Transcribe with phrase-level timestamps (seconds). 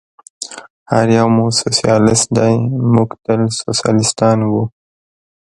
[0.91, 2.53] هر یو مو سوسیالیست دی،
[2.93, 4.51] موږ تل سوسیالیستان و.